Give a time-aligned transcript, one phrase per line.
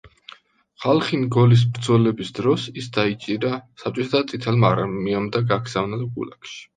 [0.83, 3.51] ხალხინ-გოლის ბრძოლების დროს, ის დაიჭირა
[3.83, 6.59] საბჭოთა წითელმა არმიამ და გაგზავნა გულაგში.